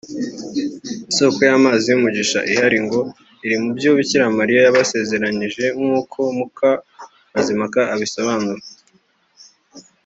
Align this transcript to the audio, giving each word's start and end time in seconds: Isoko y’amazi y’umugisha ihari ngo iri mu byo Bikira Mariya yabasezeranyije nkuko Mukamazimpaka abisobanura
Isoko 1.11 1.39
y’amazi 1.49 1.85
y’umugisha 1.89 2.39
ihari 2.51 2.77
ngo 2.85 2.99
iri 3.45 3.55
mu 3.63 3.69
byo 3.77 3.89
Bikira 3.97 4.25
Mariya 4.39 4.59
yabasezeranyije 4.63 5.63
nkuko 5.79 6.17
Mukamazimpaka 6.37 7.81
abisobanura 7.93 8.61